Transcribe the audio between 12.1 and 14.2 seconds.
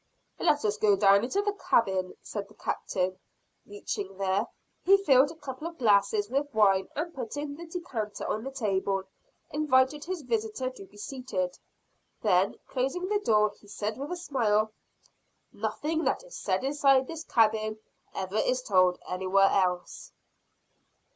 Then, closing the door, he said with a